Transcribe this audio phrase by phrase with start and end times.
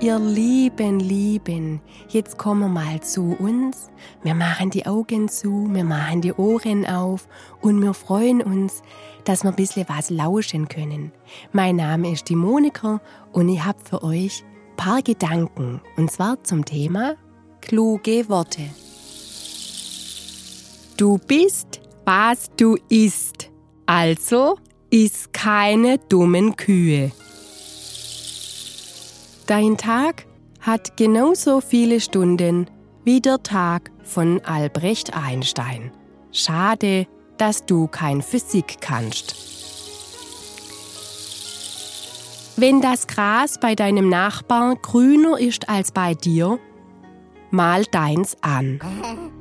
[0.00, 3.90] ihr Lieben, Lieben, jetzt kommen wir mal zu uns.
[4.22, 7.26] Wir machen die Augen zu, wir machen die Ohren auf
[7.60, 8.82] und wir freuen uns,
[9.24, 11.12] dass wir ein bisschen was lauschen können.
[11.52, 13.00] Mein Name ist die Monika
[13.32, 17.16] und ich habe für euch ein paar Gedanken und zwar zum Thema
[17.60, 18.62] kluge Worte.
[20.96, 23.50] Du bist, was du isst.
[23.86, 24.58] Also
[24.90, 27.10] iss keine dummen Kühe.
[29.48, 30.26] Dein Tag
[30.60, 32.68] hat genauso viele Stunden
[33.04, 35.90] wie der Tag von Albrecht Einstein.
[36.32, 37.06] Schade,
[37.38, 39.34] dass du kein Physik kannst.
[42.58, 46.58] Wenn das Gras bei deinem Nachbarn grüner ist als bei dir,
[47.50, 48.80] mal deins an.